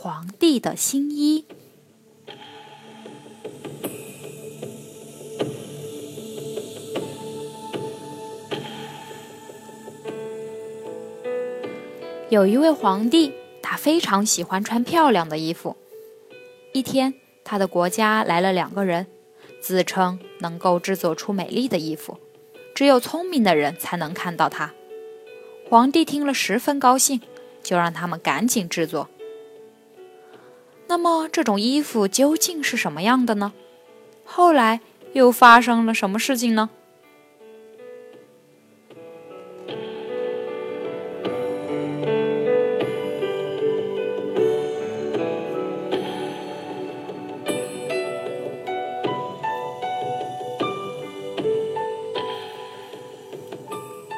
[0.00, 1.44] 皇帝的新衣》。
[12.30, 15.76] 有一位皇帝，他非常喜欢穿漂亮的衣服。
[16.72, 19.08] 一天，他的国家来了两个人，
[19.60, 22.20] 自称能够制作出美丽的衣服，
[22.72, 24.72] 只有聪明的人才能看到它。
[25.68, 27.20] 皇帝听了十分高兴，
[27.64, 29.08] 就让他们赶紧制作。
[30.90, 33.52] 那么这种衣服究竟是什么样的呢？
[34.24, 34.80] 后来
[35.12, 36.70] 又发生了什么事情呢？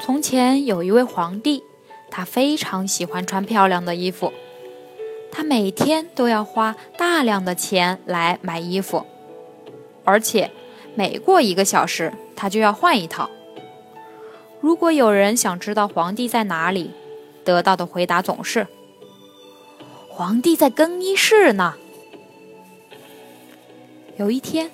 [0.03, 1.65] 从前有一位皇帝，
[2.11, 4.33] 他非常喜欢穿漂亮的衣服，
[5.51, 9.05] 每天都要花大量的钱来买衣服，
[10.05, 10.53] 而且
[10.95, 13.29] 每过一个小时，他就要换一套。
[14.61, 16.93] 如果有人想知道皇帝在哪里，
[17.43, 18.69] 得到的回答总是
[20.09, 21.75] ：“皇帝在更衣室呢。”
[24.19, 24.71] 有一天，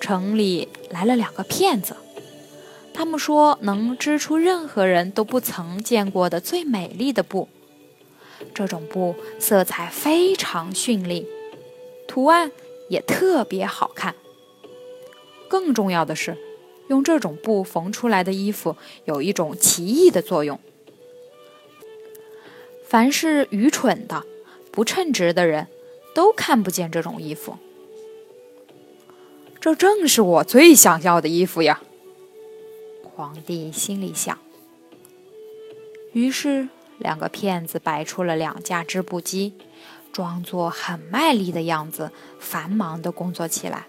[0.00, 1.94] 城里来了两个骗子。
[2.94, 7.50] 他们说能织出任何人都不曾见过的最美丽的布，
[8.54, 11.26] 这种布色彩非常绚丽，
[12.06, 12.50] 图案
[12.88, 14.14] 也特别好看。
[15.48, 16.36] 更重要的是，
[16.88, 20.58] 用这种布缝出来的衣服有一种奇异的作用。
[22.84, 24.24] 凡是愚蠢的、
[24.70, 25.68] 不称职的人，
[26.14, 27.56] 都看不见这种衣服。
[29.60, 31.82] 这正是我最想要的衣服呀！
[33.02, 34.38] 皇帝心里想，
[36.12, 39.54] 于是两个骗子摆出了两架织布机，
[40.12, 43.86] 装作很卖力的样子，繁忙的工作起来。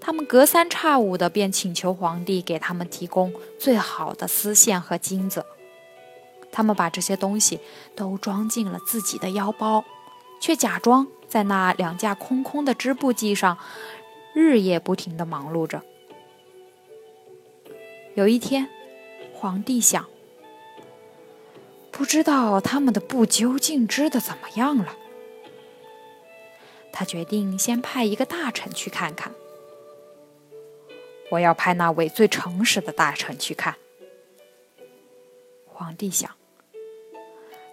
[0.00, 5.44] 他们隔三差五的便请求皇帝给他们提供最好的丝线和金子。
[6.52, 7.58] 他们把这些东西
[7.96, 9.84] 都装进了自己的腰包，
[10.40, 13.58] 却假装在那两架空空的织布机上
[14.32, 15.82] 日夜不停的忙碌着。
[18.14, 18.68] 有一天，
[19.34, 20.06] 皇帝想，
[21.96, 24.94] 不知道他们的布究竟织的怎么样了。
[26.92, 29.32] 他决定先派一个大臣去看看。
[31.30, 33.76] 我要派那位最诚实的大臣去看。
[35.64, 36.30] 皇帝想，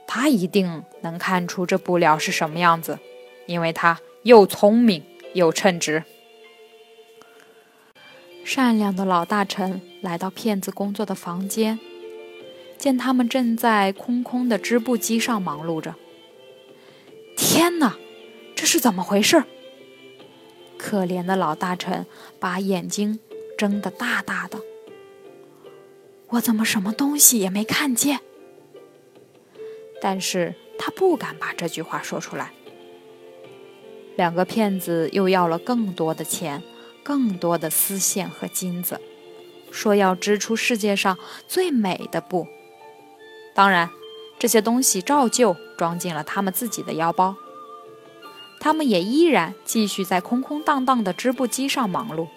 [0.07, 2.99] 他一定能看出这布料是什么样子，
[3.45, 5.03] 因为他又聪明
[5.33, 6.05] 又称职。
[8.45, 11.77] 善良的老大臣来到骗子工作的房间，
[12.77, 15.95] 见他们正在空空的织布机上忙碌着。
[17.35, 17.97] 天哪，
[18.55, 19.43] 这是怎么回事？
[20.77, 22.05] 可怜的老大臣
[22.39, 23.19] 把眼睛
[23.57, 24.59] 睁得大大的。
[26.29, 28.19] 我怎么什么东西也没看见？
[30.01, 32.51] 但是他不敢把这句话说出来。
[34.15, 36.61] 两个骗子又要了更多的钱。
[37.05, 38.97] 更多的丝线和金子，
[39.71, 41.19] 说要织出世界上
[41.49, 42.47] 最美的布。
[43.53, 43.89] 当然，
[44.39, 47.35] 这些东西照旧装进了他们自己的腰包。
[48.59, 52.27] 他们也依然继续在空空荡荡的织布机上忙碌。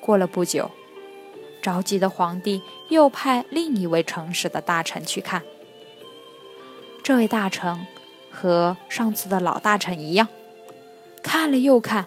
[0.00, 0.70] 过了不久，
[1.60, 5.42] 着急的皇帝又派另一位诚实的大臣去看。
[7.02, 7.86] 这位大臣
[8.30, 10.26] 和上次的老大臣一样，
[11.22, 12.06] 看了又看。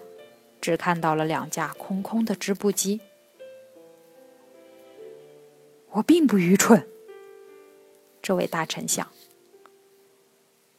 [0.60, 3.00] 只看到了两架空空的织布机。
[5.96, 6.88] 我并不愚蠢，
[8.22, 9.08] 这位大臣想。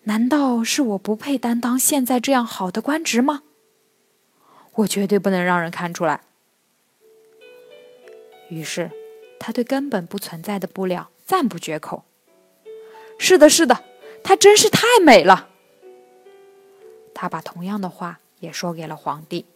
[0.03, 3.43] 难道是我不配担当现在这样好的官职吗？
[4.75, 6.21] 我绝对不能让人看出来。
[8.51, 8.91] 于是，
[9.41, 12.05] 他对根本不存在的布料赞不绝口。
[13.19, 13.85] 是的，是的，
[14.23, 15.49] 它真是太美了。
[17.15, 19.47] 他把同样的话也说给了皇帝。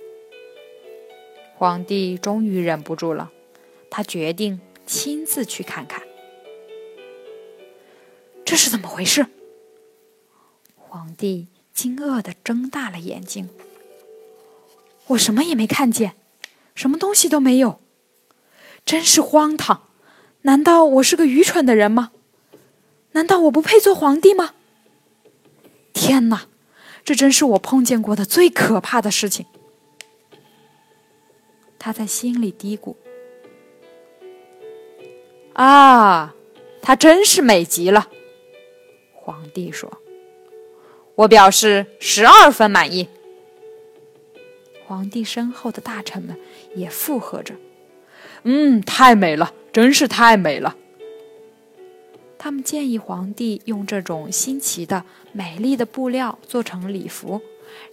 [1.57, 3.31] 皇帝终于忍不住了，
[3.91, 4.59] 他决定
[4.91, 6.03] 亲自去看看，
[8.45, 9.25] 这是怎么回事？
[10.77, 13.49] 皇帝惊愕地睁大了眼睛
[15.07, 16.17] ：“我什么也没看见，
[16.75, 17.81] 什么东西都没有，
[18.85, 19.87] 真是荒唐！
[20.43, 22.11] 难道我是个愚蠢的人吗？
[23.13, 24.55] 难道我不配做皇帝吗？
[25.93, 26.49] 天哪，
[27.05, 29.47] 这真是我碰见过的最可怕的事情！”
[31.79, 32.97] 他在心里嘀咕
[35.55, 36.35] ：“啊，
[36.83, 38.09] 他真是美极了。”
[39.13, 39.91] 皇帝说。
[41.17, 43.09] 我表示十二分满意。
[44.87, 46.35] 皇帝身后的大臣们
[46.75, 47.55] 也附和着
[48.45, 50.77] ：“嗯，太美了，真是太美了。”
[52.39, 57.43] 他们建议皇帝用这种新奇的、美丽的布料做成礼服，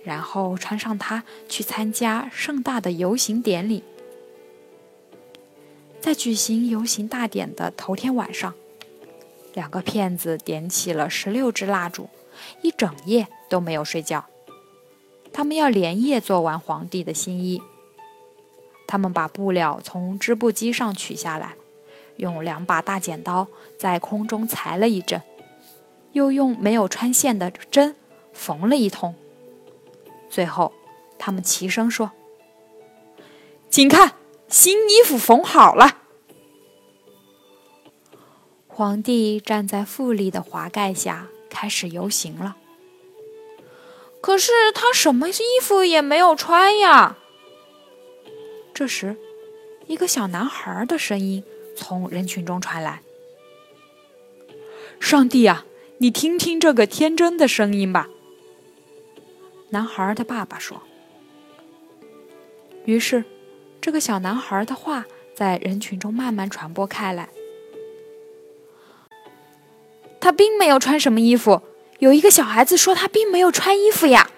[0.05, 3.83] 然后穿上它去参加盛大的游行典礼。
[6.07, 8.53] 在举行游行大典的头天晚上，
[9.53, 12.07] 两个骗子点起了十六支蜡烛。
[12.61, 14.23] 一整夜都没有睡觉，
[15.33, 17.61] 他们要连夜做完皇帝的新衣。
[18.87, 21.55] 他们把布料从织布机上取下来，
[22.15, 23.45] 用两把大剪刀
[23.77, 25.21] 在空中裁了一阵，
[26.13, 27.97] 又用没有穿线的针
[28.31, 29.13] 缝了一通。
[30.29, 30.71] 最后，
[31.19, 32.11] 他们齐声说
[33.69, 34.13] ：“请看，
[34.47, 36.03] 新衣服缝好了。”
[38.67, 41.27] 皇帝站在富丽的华盖下。
[41.49, 42.55] 开始游行了，
[44.21, 47.17] 可是他什么衣服也没有穿呀。
[48.75, 49.17] 这时，
[49.87, 51.43] 一个小男孩的声音
[51.75, 53.01] 从人群中传来
[54.99, 55.65] ：“上帝啊，
[55.97, 58.07] 你听听这个天真的声音吧。”
[59.71, 60.83] 男孩的爸爸说。
[62.85, 63.25] 于是，
[63.87, 67.29] 这个小男孩的话在人群中慢慢传播开来。
[70.19, 71.61] 他并没有穿什么衣服。
[71.99, 74.29] 有一个小孩子说：“他并没有穿衣服呀。”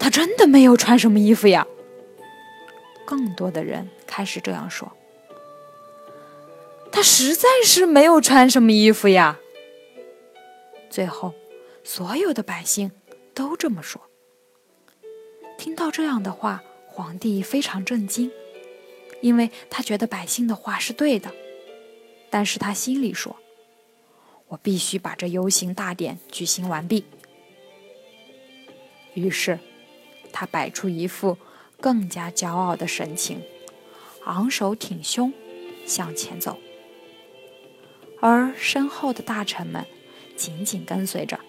[0.00, 1.66] 他真的没有穿什么衣服呀。
[3.04, 4.90] 更多的人开始这样说
[6.90, 9.38] ：“他实在是没有穿什么衣服呀。”
[10.88, 11.34] 最后，
[11.82, 12.90] 所有的百姓
[13.34, 14.00] 都这么说。
[15.58, 16.62] 听到这样的话，
[16.94, 18.30] 皇帝非常震惊，
[19.20, 21.34] 因为他觉得百姓的话是对的，
[22.30, 23.36] 但是他心里说。
[24.46, 27.04] 我必须把这游行大典举行完毕。
[29.14, 29.58] 于是，
[30.32, 31.36] 他摆出一副
[31.80, 33.42] 更加骄傲的神情，
[34.26, 35.32] 昂首挺胸
[35.84, 36.58] 向前走，
[38.20, 39.84] 而身后的大臣们
[40.36, 41.40] 紧紧跟随着，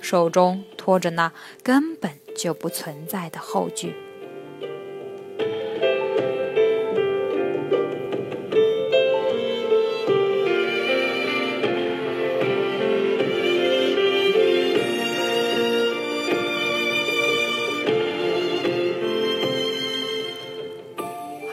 [0.00, 1.30] 手中托着那
[1.62, 3.92] 根本就不存在的后句。